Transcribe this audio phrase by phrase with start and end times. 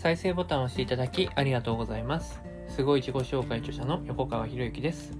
[0.00, 2.40] 再生ボタンを押していただきありがとうございます。
[2.68, 5.12] すごい自己紹介著者の横川博之です。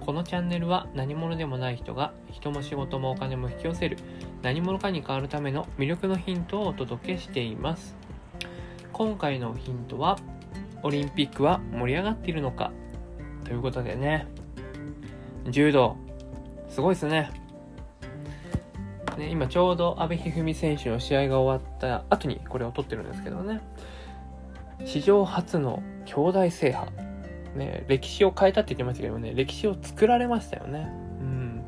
[0.00, 3.96] このチャンネルは何者でもない人が人も仕事もお金も引き寄せる
[4.42, 7.94] 何者かに変わるための魅力のヒントをお届けしています。
[8.92, 10.18] 今回のヒントは
[10.82, 12.72] オリンピックは盛り上がっているのか？
[13.44, 14.26] ということでね
[15.48, 15.96] 柔道
[16.68, 17.30] すごいですね。
[19.18, 23.60] ね、今ちょうど阿部一二三選手の試合が終わった後にこれを撮ってるんですけどね
[24.84, 26.90] 史上初の兄弟制覇、
[27.56, 30.88] ね、歴史を変えたって言ってましたけどね歴史を作られましたよね
[31.20, 31.62] うん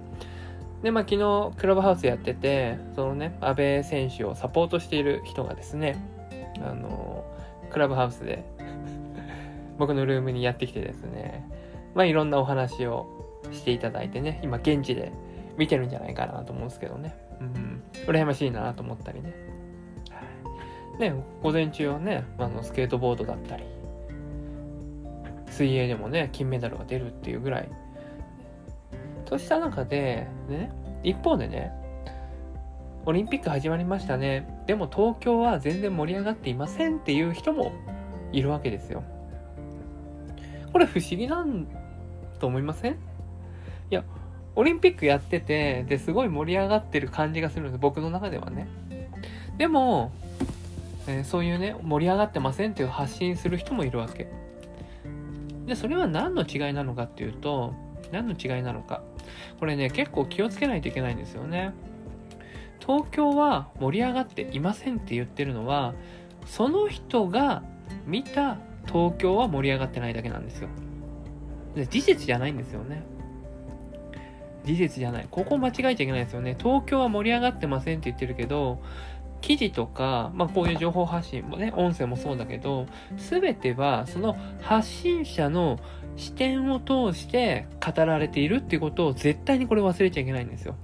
[0.82, 5.98] でまあ昨日クラブハウスやっててそのね阿部選手をサポートしている人がですね
[6.60, 7.24] あの
[7.70, 8.44] クラブハウスで
[9.78, 11.48] 僕のルームにやってきてですね
[11.94, 13.06] まあいろんなお話を
[13.50, 15.12] していただいてね今現地で
[15.58, 17.16] 見てるんじゃないかなと思うんですけどね。
[17.40, 17.82] うん。
[18.06, 19.34] 羨ましいなと思ったりね。
[20.98, 23.64] ね、午前中はね、あの、スケートボードだったり、
[25.46, 27.68] 水泳でもね、金メダルが出るっていうぐらい。
[29.24, 31.72] とした中で、ね、一方でね、
[33.04, 34.62] オリンピック始まりましたね。
[34.66, 37.72] でも東京は全然盛り上がっていませんっていう人も
[38.32, 39.02] いるわけですよ。
[40.72, 41.66] これ不思議なん
[42.38, 42.92] と思いません？
[42.92, 42.96] い
[43.90, 44.04] や、
[44.56, 47.78] オリンピックやってて、で、すごい盛り上がってる感じがするんです。
[47.78, 48.68] 僕の中ではね。
[49.56, 50.12] でも、
[51.08, 54.28] えーそういうね、盛り上がってませんっていう発信する人もいるわけ。
[55.66, 57.74] で、それは何の違いなのかっていうと、
[58.12, 59.02] 何の違いなのか。
[59.58, 61.72] これね、結構気をつけないといけないんですよね。
[62.80, 65.94] 東京は盛り上がっていませんって言ってるのは、
[66.46, 67.62] その人が
[68.06, 70.68] 見た東京は盛り上がってないだけなんですよ。
[71.74, 73.02] で事実じゃないんですよね。
[74.64, 75.28] 事実じゃない。
[75.30, 76.56] ここ間違えちゃいけないですよね。
[76.58, 78.82] 東京は盛り上がってませんって言ってるけど、
[79.40, 82.86] 記事とか、まあこういう情報発信もね、音声もそうだけど、
[83.16, 85.78] すべてはその発信者の
[86.16, 90.74] 視点を通して語られているっていうことを絶対にこれ忘れちゃいけないんですよ。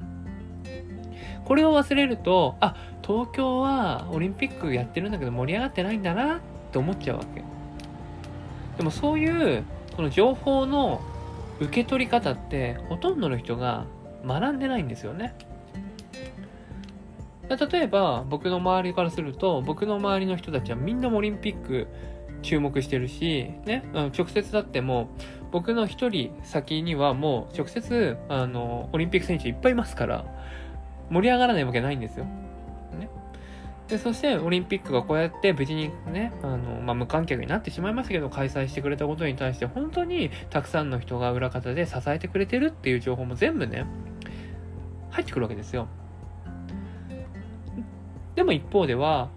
[1.45, 6.41] これを忘れると、あ、東京はオリンピックやってるんだけど盛り上がってないんだなっ
[6.73, 7.43] て思っちゃうわけ。
[8.79, 9.65] でもそういう、
[9.95, 11.03] この情報の
[11.61, 13.85] 受け取り方ってほとんどの人が
[14.27, 15.35] 学んでないんですよね。
[17.49, 21.87] 例えば僕の周りからすると僕の周りの人たちはみんなオリンピック
[22.43, 25.09] 注目してるし、ね、直接だっても
[25.51, 30.25] 僕の一人先にはもう直接あのオリンピック選手いっぱいいますから
[31.11, 32.25] 盛り上がらないわけないんですよ。
[32.25, 33.09] ね、
[33.89, 43.87] でそしてオリンピックがこうやって無事にねあの、まあ、無観客になってしまいましたけど開催してくれたことに対して本当にたくさんの人が裏方で支えてくれてるっていう情報も全部ね
[45.11, 45.89] 入ってくるわけですよ
[48.35, 49.31] でも一方では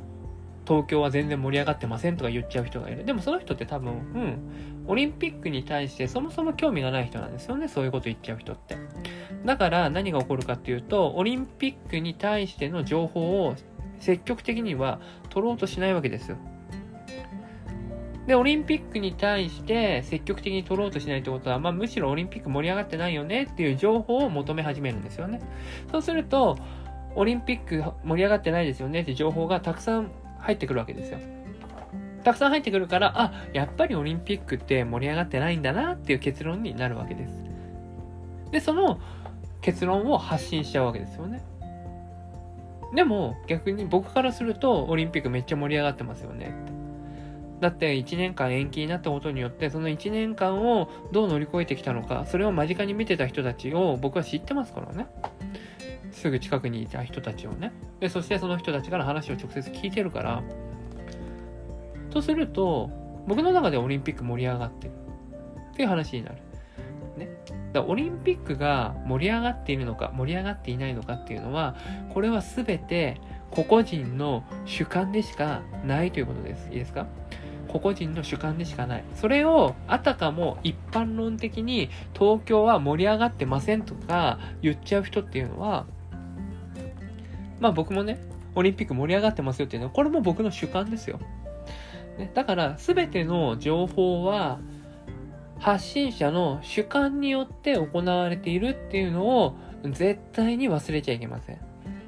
[0.67, 4.37] 東京は全然盛り上がってませんとか言っちゃう人がいるでもその人って多分うん
[4.87, 8.77] オリンピックに対してそもそも興味がない人なんですよねそういうこと言っちゃう人って
[9.45, 13.55] だから何が起こるかっていうとオリンピックに対しての情報を
[13.99, 14.99] 積極的には
[15.29, 16.37] 取ろうとしないわけですよ。
[18.27, 25.39] で、オリンピックに対して積極的に取ろうとしないってことは、まあ、むしろオリンピック盛り上がってないよねっていう情報を求め始めるんですよね。
[25.91, 26.57] そうすると、
[27.17, 31.17] オリンピック盛り上がってないですよねって情報がたくさん入ってくるわけですよ。
[32.23, 37.43] たくさん入ってくるから、あ、やっぱりオリンピックって盛り上がってないんだなっていう結論になるわけです。
[38.51, 38.99] で、その
[39.61, 41.41] 結論を発信しちゃうわけですよね。
[42.93, 46.71] でも逆に僕からするとオリンピックめっちゃ盛り上がってますよねって。
[47.61, 55.07] だって1年間延期になったことによってその1年間をどう乗り越えてきたのかそれを間近に見てた人たちを僕は知ってますからね。
[56.17, 57.71] すぐ近くにいた人たちをね。
[57.99, 60.43] で、そしてその人たちから話を直接聞いてるから。
[62.09, 62.89] とすると
[63.27, 64.91] 僕の中でオリンピック盛り上がってる
[65.73, 66.37] っていう話になる。
[67.17, 67.29] ね。
[67.73, 71.75] だオリンピックが盛り上がっているのか盛り上がっていないのかっていうのは
[72.13, 73.19] これは全て
[73.51, 77.05] 個々人の主観でしかないということですいいですか？
[77.67, 85.85] 個々人の主観でしかないそれをあたかも一般論的に東京は盛り上がってませんとか言っちゃう人っていうのは
[87.59, 88.19] まあ僕もね
[88.55, 91.19] オリンピック盛り上がってますよっていうのはこれも僕の主観ですよ、
[92.17, 94.59] ね、だから全ての情報は
[95.59, 101.57] 発信者の主観によって行われているっていうのを絶対に忘れちゃいけません。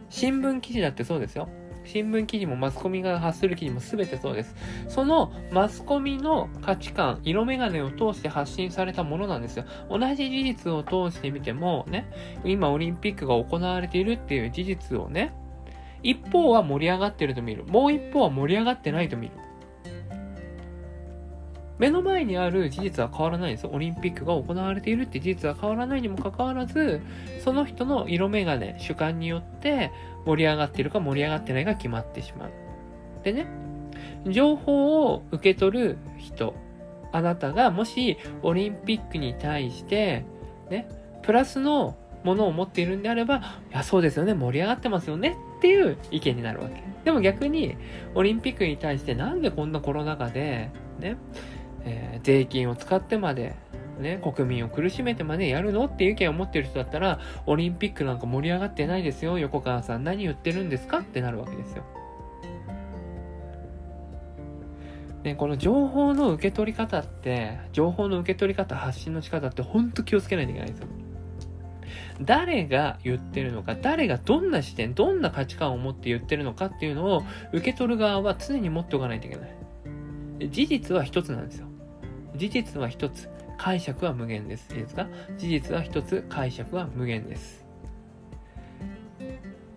[0.09, 1.49] 新聞記事だってそうですよ。
[1.85, 4.55] 新聞記事もマスコミが発する記事も全てそうです。
[4.87, 9.65] そのマスコミの価値観、色眼鏡を通して発信されたものなんですよ。
[9.89, 12.07] 同じ事実を通してみてもね、
[12.43, 15.33] 今オリンピックが行われているっていう事実をね、
[16.03, 17.65] 一方は盛り上がってると見る。
[17.65, 19.33] もう一方は盛り上がってないと見る。
[21.79, 23.71] 目の前にある事実は変わらないんですよ。
[23.73, 27.01] オリンピックが行われているって事実は変わらないにもかかわらず、
[27.43, 29.91] その人の色眼鏡、主観によって
[30.25, 32.51] 盛り上がってるか盛り上がってないか決まってしまう。
[33.23, 33.47] でね、
[34.27, 36.53] 情報を受け取る人、
[37.13, 40.25] あなたがもしオリンピックに対して、
[40.69, 40.89] ね、
[41.21, 41.95] プラスの
[42.25, 43.41] ものを持っているんであれば、い
[43.71, 46.81] や、そうですよね、盛り上がってますよねっていう意見になるわけ。
[47.03, 47.75] でも逆に、
[48.15, 51.17] オリンピックに対してなんでこんなコロナ禍で、ね、
[51.83, 53.55] えー、税金を使ってまで、
[53.99, 60.05] ね、国民を苦しめてまでやるのっていう意見を持ってる人だったら、オリンピックなんか盛り上がってないですよ、横川さん。
[60.05, 61.83] 何言ってるんですかってなるわけですよ。
[65.23, 70.87] ね、この情報の受け取り方って、情報の受け取り方、発信の仕方ってほんと気をつけないといけないんですよ。
[72.21, 77.23] 誰が言ってるのか、誰がどんな視点、どんな価値観を持って言ってるのかっていうのを
[77.53, 80.49] 受け取る側は常に持っておかないといけない。
[80.49, 81.67] 事実は一つなんですよ。
[82.35, 83.29] 事実は一つ。
[83.57, 84.73] 解釈は無限です。
[84.73, 85.07] いいですか？
[85.37, 87.65] 事実は一つ、解釈は無限です。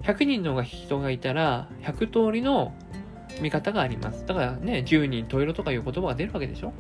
[0.03, 2.73] 100人の人がいたら、100通りの
[3.41, 4.25] 見方があります。
[4.25, 6.73] だからね、10人十色とかいう言葉が出るわけでしょ？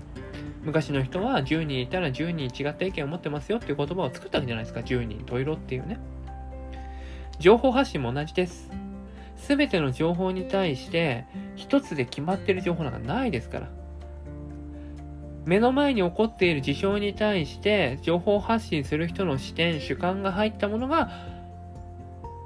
[0.62, 4.80] 昔の人は10人いたら10人違った意見を持ってますよっていう言葉を作ったわけじゃないですか。
[4.80, 5.98] 10人十色っていうね。
[7.40, 8.70] 情報発信も同じです。
[9.36, 11.26] すべての情報に対して
[11.56, 13.68] 一つで決まってる情報なんかないですから。
[15.44, 21.10] 目の前に起こっている事象に対して情報発信する人の視点、主観が入ったものが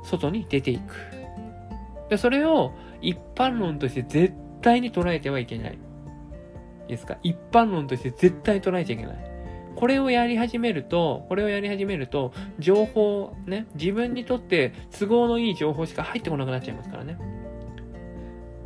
[0.02, 0.94] 外に出ていく。
[2.08, 2.72] で、それを
[3.02, 5.68] 一般論として絶対に捉えてはいけな。
[5.68, 5.78] い
[6.87, 7.19] いですか？
[7.23, 9.17] 一般論として絶対捉えちゃいけない。
[9.75, 17.19] これをやり始めると、これをやり始めると、情報、ね、自分にとって都合のいい情報しか入ってこなくなっちゃいますからね。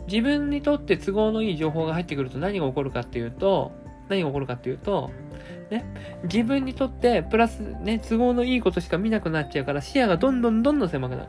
[0.06, 3.72] 自分にとって都合のいい情報が入ってくると何が起こるかっていうと、
[4.08, 5.10] 何が起こるかっていうと、
[5.70, 5.84] ね、
[6.24, 11.28] 自分にとってプラスね、都合のいいことしか見なくなっちゃうから視野がどんどんどんどん狭くなる。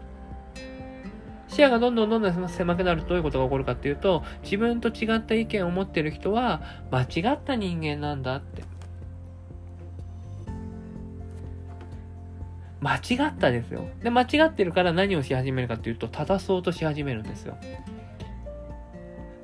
[1.61, 8.63] 視野がどんどんどんどん狭くなるとどういうことが起こるかっていうと、自分と違った意見を持ってる人は間違った人間なんだって。
[12.79, 13.85] 間違ったですよ。
[14.01, 17.55] で、間違ってるから何をし始めるかっていうと、正そうとし始めるんですよ。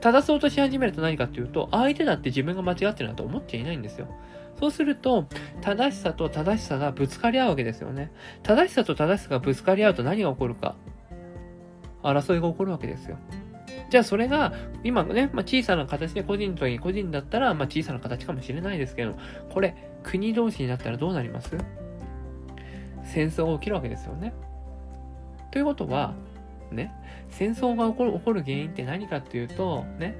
[0.01, 4.07] 正そうとし始めると何かっていうと、相手だって自分が間違ってるなと思っちゃいないんですよ。
[4.59, 5.27] そうすると、
[5.61, 8.11] 正しさと正しさがぶつかり合うわけですよね。
[8.41, 10.73] 正しさと正しさがぶつかり合うと何が起こるか。
[12.03, 13.17] 争いが起こるわけですよ。
[13.89, 14.53] じゃあそれが、
[14.83, 19.15] 今ね、まあ、小さな形で個人と個人だったら、まあ、小さな形かもしれないですけど、
[19.49, 21.55] これ、国同士になったらどうなります？
[23.03, 24.33] 戦争が起きるわけですよね。
[25.51, 26.13] ということは、
[26.71, 26.91] ね、
[27.29, 30.17] 戦争が起こる起こる原因って何かっていうと、ね、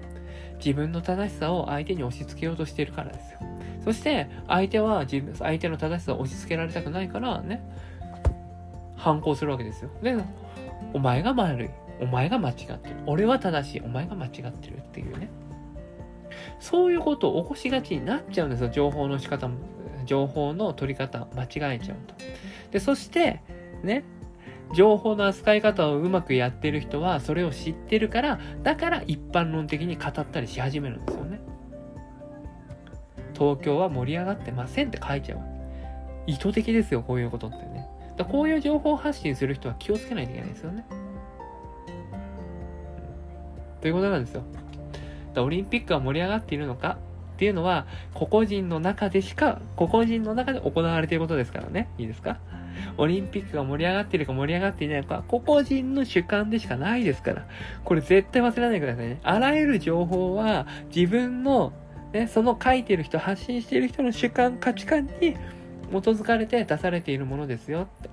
[0.57, 3.39] 自分の正しさを相手に押し付けようとしているからですよ。
[3.83, 7.61] そして、相手は自分、相手の正しさを押し付けられたくないから、ね、
[8.95, 9.89] 反抗するわけですよ。
[10.01, 10.15] で、
[10.93, 11.69] お前が悪い。
[11.99, 12.95] お前が間違ってる。
[13.05, 13.81] 俺は正しい。
[13.81, 15.29] お前が間違ってるっていうね。
[16.59, 18.69] そういうことを起こしがちになっちゃうんですよ。
[18.69, 19.55] 情報の仕方も、
[20.05, 22.15] 情報の取り方間違えちゃうと。
[22.71, 23.41] で、そして、
[23.83, 24.03] ね、
[24.73, 31.39] 情報の扱い方をうまくやってる人はそれを知ってるから、だから一般論的に語ったりし始めるんですよね。
[33.33, 35.39] 東京は盛り上がってませんって書いちゃう。
[36.25, 37.76] 意図的ですよ、こういうことってね。
[38.17, 40.85] だこういう情報発信する人は気をつけないといけないですよね。
[43.79, 44.41] ということなんですよ。
[45.33, 46.97] だオリンピックが盛り上がっているのか？
[47.35, 51.87] っていうのは、個々人の中でしか、個々人の中で行われていることですからね。
[51.99, 52.39] いいですか？
[52.97, 57.45] オリンピックが盛り上がっているか盛り上がっていないか、個々人の主観でしかないですから。
[57.85, 59.19] これ絶対忘れないでくださいね。
[59.21, 61.73] あらゆる情報は自分の、
[62.11, 65.37] ね、その書いてる人、発信している人の主観、価値観に
[65.91, 68.09] 基づかれて出されているものですよって。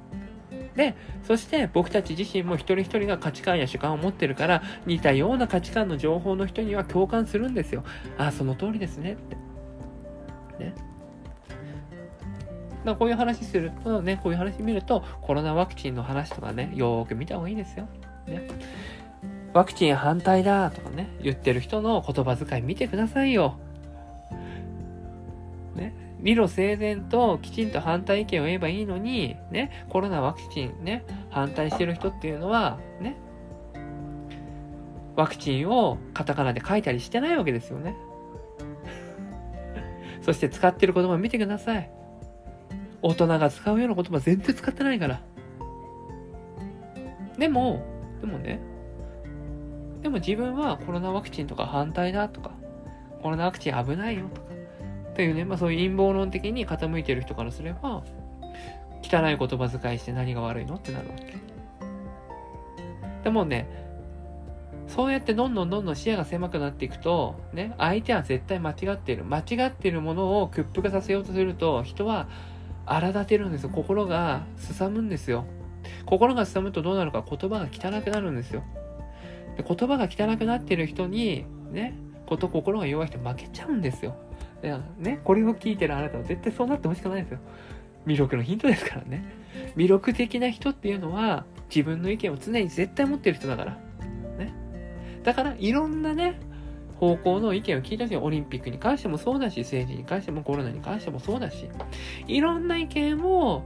[0.77, 7.85] で、そして僕たち自身も一人一人が価値観や主観を持ってるから、似たような価値観の情報の人には共感するんですよ。
[8.19, 9.37] ああ、その通りですねって。
[10.65, 10.75] ね。
[12.85, 17.89] だこういう話するとね、こういう話見ると、コロナワクチンの話とかね、よーく見た方がいいですよ。
[18.27, 18.47] ね。
[19.53, 23.57] ワクチン反対だとかね、言ってる人の言葉遣い見てくださいよ。
[25.77, 25.95] ね。
[26.25, 33.17] 理路整然ときちんと反対意見を言えばいいのに、ね、コロナワクチンね、反対してる人っていうのは、ね、
[35.17, 37.95] ワクチンをカタカナで書いたりしてないわけですよね。
[40.23, 41.91] そして使ってる言葉見てください。
[43.03, 45.21] 大人が使うような言葉全然使ってないから。
[47.37, 47.83] でも、
[48.23, 48.61] でもね、
[50.01, 52.53] でも自分はコロナワクチンとか反対だとか、
[53.21, 54.54] コロナワクチン危ないよとか、
[55.15, 58.03] というね、まあそういう陰謀論的に傾いてる人からすれば、
[59.03, 61.35] 汚い言葉遣いして何が悪いのってなるわけ。
[63.23, 63.69] でもね、
[64.89, 69.25] そうやってどんどんどんどん視野が狭くなっていくと、ね、相手は絶対間違っている。
[69.25, 72.29] 間違っているものを屈服させようとすると、人は
[72.87, 73.71] 荒立てるんですよ。
[73.71, 75.47] 心がすさむんですよ。
[76.07, 78.63] 心がすさむとどうなるか言葉が汚くなるんですよ。
[79.57, 81.95] で言葉が汚くなってる人に、ね、
[82.27, 84.17] こと心が弱い人負けちゃうんですよ。
[84.65, 87.39] いやね、これを聞いてるあなたは絶対そうなってほしくないですよ。
[88.07, 89.23] 魅力のヒントですからね。
[89.77, 93.73] 魅力的な人っていうのは自分の意見を常に絶対持ってる人だから。
[94.39, 94.55] ね。
[95.23, 96.41] だからいろんなね、
[96.99, 101.69] 方向の意見を聞いたし、オリンピックに関してもそうだし、政治に関してもコロナに関してもそうだし、
[102.27, 103.63] いろんな意見を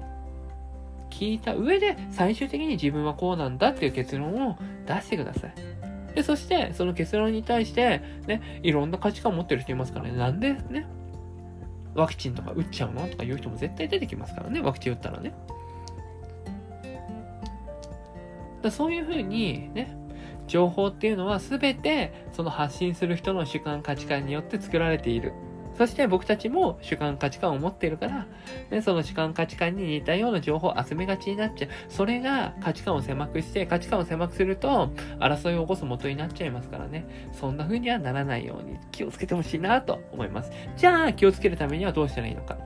[1.11, 5.78] 聞いた上で最終的に自分はこうなんだっていう結論を出してください。
[6.15, 10.87] で、そして、その結論に対して、ね、いろんな価値観を持ってる人いますからね、なんでね、
[11.95, 15.35] ワクチンとか打っちゃうのとかいう人も絶対出てきますからね、ワクチン打ったらね。
[18.63, 19.97] だそういうふうにね、
[20.47, 25.33] 情報っていうのは全てその発信する人の主観価値観によって作られている。
[25.79, 28.27] そして僕たちも主観価値観を持っているから、
[28.69, 31.71] ね、その主観価値観に似たような情報を集めがちになっちゃう。
[31.89, 37.07] それが価値観を狭くして、価値観を狭くすると、争いを起こす元になっちゃいますからね。
[37.33, 40.51] そんな風にはならないように気をつけてほしいなと思います。
[40.77, 42.59] じゃあ、気をつけるためにはどうしたらいいのか。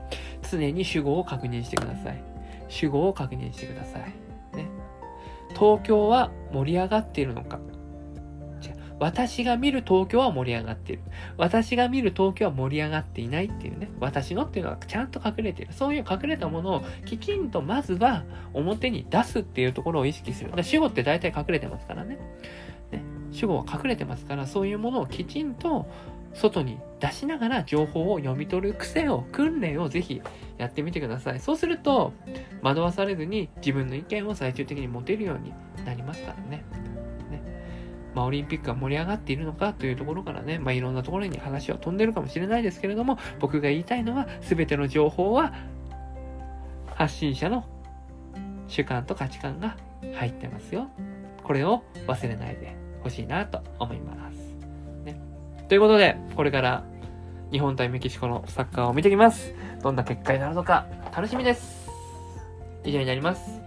[0.49, 2.23] 常に主語を確認してください。
[2.67, 4.57] 主語を確認してください。
[4.57, 4.67] ね。
[5.49, 7.59] 東京は盛り上がっているのか。
[8.99, 11.01] 私が見る東京は盛り上がっている。
[11.37, 13.89] 私が見る東京は盛り上がっていないっていうね。
[13.99, 15.73] 私のっていうのはちゃんと隠れている。
[15.73, 18.23] そういう隠れたものをきちんとまずは
[18.53, 20.51] 表に出すっていうところを意識する。
[20.55, 22.17] だ主語って大体隠れてますからね。
[22.91, 25.87] ね主語は隠れてますから、そういうものをきちんと
[26.33, 30.21] 外に出しながら情報を読み取る癖を、訓練をぜひ
[30.57, 31.39] やってみてください。
[31.39, 32.13] そうすると、
[32.61, 35.53] 惑わされずに自分の意見を最終的に持てるように
[35.85, 36.63] なりますからね。
[38.13, 45.53] まあ、オリンピックが盛り上がっているのかというところからね、まあ、いろんなところに話は飛んでるかもしれないですけれども、僕が言いたいのは、すべての情報は、
[46.95, 47.65] 発信者の
[48.67, 49.75] 主観と価値観が
[50.15, 50.89] 入ってますよ。
[51.43, 54.35] これを忘れないでほしいなと思います。
[55.03, 55.19] ね。
[55.67, 56.83] ということで、これから
[57.51, 59.53] 日本対メキシコのサッカーを見てきます。
[59.81, 61.89] どんな結果になるのか楽しみです。
[62.83, 63.62] 以上になります。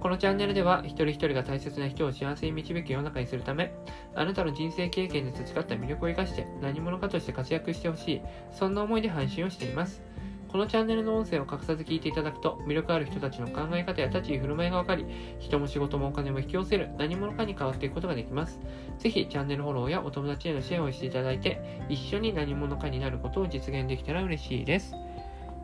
[0.00, 3.72] このチャンネルでは、一人一人が大切な人を幸せに導く世の中にするため、
[4.14, 10.00] あなたの人生経験で培った魅力を生かして何者かとして活躍してほしい、そんな思いで配信をしています。
[10.48, 15.04] このチャンネルの音声を隠さず聞いていただくと、魅力ある人たちの考え方や立ち居振る舞いがわかり、
[15.40, 18.60] 人も仕事もお金も引き寄せる何者かに変わっていくことができます。
[18.98, 24.94] ぜひ、チャンネルフォローやお友達へのシェアをしていただいて、一緒に何者かになることを実現できたら嬉しいです。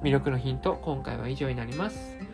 [0.02, 2.33] 魅力のヒント、今回は以上になります。